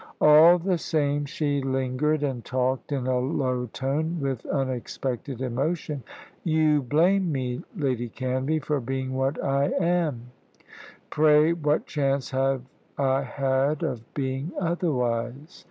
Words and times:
All 0.19 0.57
the 0.57 0.79
same 0.79 1.25
she 1.25 1.61
lingered, 1.61 2.23
and 2.23 2.43
talked 2.43 2.91
in 2.91 3.05
a 3.05 3.19
low 3.19 3.67
tone, 3.67 4.19
with 4.19 4.43
unexpected 4.47 5.41
emotion. 5.43 6.01
"You 6.43 6.81
blame 6.81 7.31
me, 7.31 7.61
Lady 7.75 8.09
Canvey, 8.09 8.63
for 8.63 8.79
being 8.79 9.13
what 9.13 9.37
I 9.43 9.65
am. 9.79 10.31
Pray, 11.11 11.53
what 11.53 11.85
chance 11.85 12.31
have 12.31 12.63
I 12.97 13.21
had 13.21 13.83
of 13.83 14.11
being 14.15 14.51
otherwise? 14.59 15.59